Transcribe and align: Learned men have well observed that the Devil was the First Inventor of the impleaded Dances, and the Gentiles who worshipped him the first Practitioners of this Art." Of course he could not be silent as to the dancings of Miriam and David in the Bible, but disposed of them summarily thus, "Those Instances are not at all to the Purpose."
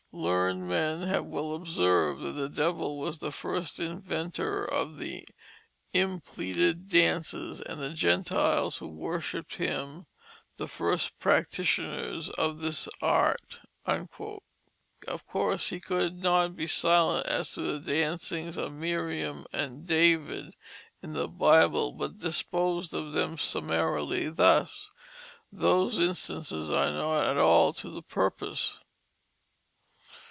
Learned 0.13 0.67
men 0.67 1.03
have 1.07 1.23
well 1.23 1.55
observed 1.55 2.21
that 2.21 2.33
the 2.33 2.49
Devil 2.49 2.99
was 2.99 3.19
the 3.19 3.31
First 3.31 3.79
Inventor 3.79 4.61
of 4.65 4.97
the 4.97 5.25
impleaded 5.95 6.89
Dances, 6.89 7.61
and 7.61 7.79
the 7.79 7.93
Gentiles 7.93 8.79
who 8.79 8.89
worshipped 8.89 9.53
him 9.55 10.07
the 10.57 10.67
first 10.67 11.17
Practitioners 11.17 12.29
of 12.31 12.59
this 12.59 12.89
Art." 13.01 13.61
Of 13.85 15.25
course 15.25 15.69
he 15.69 15.79
could 15.79 16.17
not 16.21 16.57
be 16.57 16.67
silent 16.67 17.25
as 17.25 17.53
to 17.53 17.79
the 17.79 17.91
dancings 17.93 18.57
of 18.57 18.73
Miriam 18.73 19.45
and 19.53 19.85
David 19.87 20.55
in 21.01 21.13
the 21.13 21.29
Bible, 21.29 21.93
but 21.93 22.17
disposed 22.19 22.93
of 22.93 23.13
them 23.13 23.37
summarily 23.37 24.27
thus, 24.29 24.91
"Those 25.53 25.99
Instances 25.99 26.69
are 26.69 26.91
not 26.91 27.23
at 27.23 27.37
all 27.37 27.71
to 27.71 27.89
the 27.89 28.01
Purpose." 28.03 28.81